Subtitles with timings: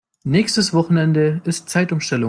[0.23, 2.19] Nächstes Wochenende ist Zeitumstellung.